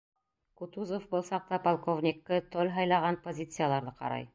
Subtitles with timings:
[0.61, 2.43] Кутузов был саҡта полковник К.
[2.57, 4.29] Толь һайлаған позицияларҙы ҡарай.